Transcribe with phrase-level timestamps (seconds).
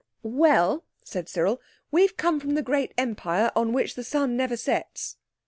[0.23, 5.17] "Well," said Cyril, "we've come from the great Empire on which the sun never sets."